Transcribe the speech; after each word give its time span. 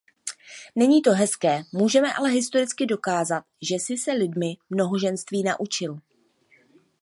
Není 0.75 1.01
to 1.01 1.11
hezké, 1.11 1.63
můžeme 1.71 2.13
ale 2.13 2.29
historicky 2.29 2.85
dokázat, 2.85 3.43
že 3.61 3.75
jsi 3.75 3.97
se 3.97 4.11
lidmi 4.11 4.57
mnohoženství 4.69 5.43
naučil. 5.43 5.97